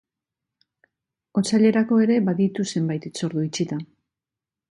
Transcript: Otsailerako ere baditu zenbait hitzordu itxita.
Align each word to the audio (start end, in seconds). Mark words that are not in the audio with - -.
Otsailerako 1.41 1.99
ere 2.07 2.17
baditu 2.31 2.67
zenbait 2.75 3.07
hitzordu 3.09 3.47
itxita. 3.51 3.81